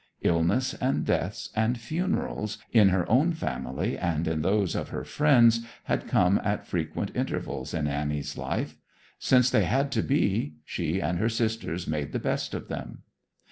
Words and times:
Illness 0.23 0.73
and 0.81 1.05
deaths 1.05 1.51
and 1.55 1.77
funerals, 1.79 2.57
in 2.71 2.89
her 2.89 3.07
own 3.07 3.31
family 3.33 3.99
and 3.99 4.27
in 4.27 4.41
those 4.41 4.75
of 4.75 4.89
her 4.89 5.03
friends, 5.03 5.63
had 5.83 6.07
come 6.07 6.41
at 6.43 6.65
frequent 6.65 7.11
intervals 7.15 7.71
in 7.71 7.85
Annie's 7.87 8.35
life. 8.35 8.77
Since 9.19 9.51
they 9.51 9.65
had 9.65 9.91
to 9.91 10.01
be, 10.01 10.55
she 10.65 10.99
and 10.99 11.19
her 11.19 11.29
sisters 11.29 11.85
made 11.85 12.13
the 12.13 12.17
best 12.19 12.55
of 12.55 12.67
them. 12.67 13.03